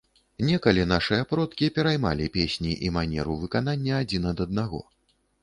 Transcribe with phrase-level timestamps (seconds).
[0.45, 4.83] Некалі нашыя продкі пераймалі песні і манеру выканання адзін ад аднаго.